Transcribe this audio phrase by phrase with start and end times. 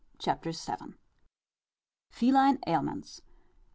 [0.17, 0.95] CHAPTER VII.
[2.09, 3.21] FELINE AILMENTS.